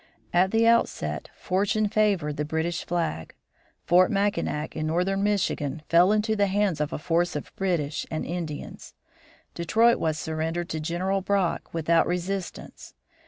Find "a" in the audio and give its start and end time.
6.91-6.97